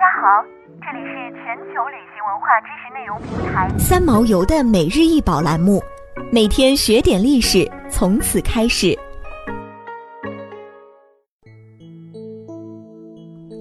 [0.00, 0.42] 家好，
[0.80, 5.78] 这里是全球旅行文化知识内容平台三毛游的每日一宝栏目，
[6.32, 8.98] 每天学点历史，从此开始。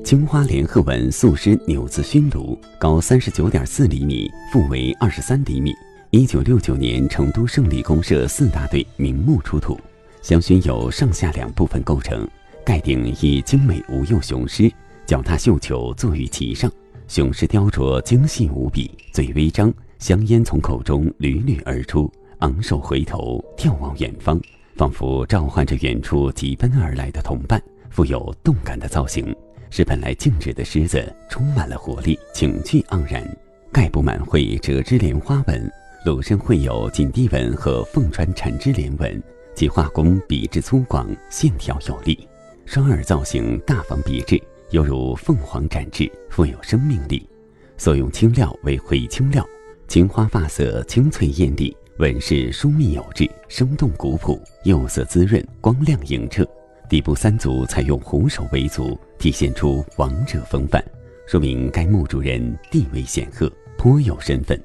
[0.05, 5.74] 青花联鹤纹素狮纽字熏炉，高三十九点四厘米，腹围二十三厘米。
[6.10, 9.78] 一九六九年，成都胜利公社四大队名目出土。
[10.21, 12.26] 香薰由上下两部分构成，
[12.65, 14.71] 盖顶以精美无釉雄狮，
[15.10, 16.71] 脚踏绣球坐于其上，
[17.07, 22.07] 雄狮雕琢精细无比，嘴微张，香烟从口中缕缕而出，
[22.41, 24.39] 昂首回头眺望远方，
[24.75, 27.59] 仿佛召唤着远处疾奔而来的同伴。
[27.89, 29.35] 富有动感的造型，
[29.71, 33.27] 使本来静止的狮子充满了活力，情趣盎然。
[33.71, 35.71] 盖部满绘折枝莲花纹，
[36.05, 39.20] 裸身绘有锦地纹和凤穿缠枝莲纹。
[39.55, 42.27] 其画工笔致粗犷，线条有力，
[42.67, 44.39] 双耳造型大方别致，
[44.71, 47.27] 犹如凤凰展翅，富有生命力。
[47.75, 49.43] 所用青料为灰青料，
[49.87, 56.48] 青花发色清脆艳丽，纹饰疏密有致，生动古朴，釉色滋润，光亮莹澈。
[56.87, 60.83] 底部三足采用虎首为足，体现出王者风范，
[61.26, 64.59] 说明该墓主人地位显赫，颇有身份。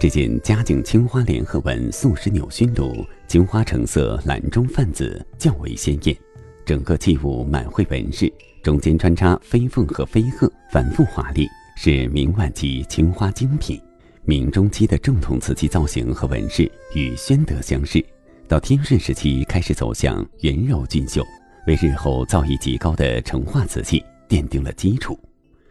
[0.00, 6.16] 这件嘉靖青花联合纹素石纽熏炉，青花成色蓝中泛紫，较为鲜艳。
[6.64, 13.80] 整个器物满绘纹饰，中间穿插飞凤和飞鹤，繁复华丽，是明晚期青花精品。
[14.24, 18.02] 明中期的正统瓷器造型和纹饰与宣德相似，
[18.48, 21.22] 到天顺时期开始走向圆柔俊秀，
[21.66, 25.18] 为日后造诣极高的成化瓷器奠定了基础。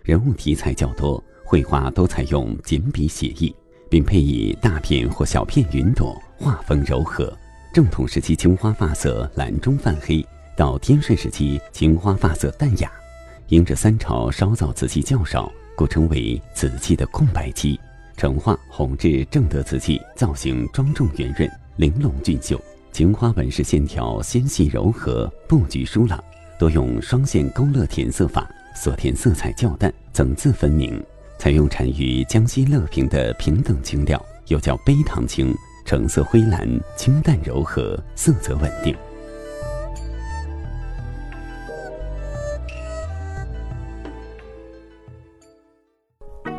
[0.04, 3.54] 人物题材较多，绘画都采用简笔写意。
[3.90, 7.32] 并配以大片或小片云朵，画风柔和。
[7.72, 12.92] 正统时期青花发色蓝中泛黑，到天顺时期青花发色淡雅。
[13.48, 17.80] 因这三朝烧造瓷器较少，故称为瓷器的空白期。
[18.16, 22.60] 成化、弘治、正德瓷器造型庄重圆润，玲珑俊秀。
[22.92, 26.24] 青花纹饰线条纤细柔和，布局疏朗，
[26.60, 31.04] 多用双线勾勒填色法，所填色彩较淡，层次分明。
[31.40, 35.54] 采用产于江西乐平的平等青料，又叫杯糖青，
[35.86, 38.96] 成色灰蓝，清淡柔和，色泽稳定。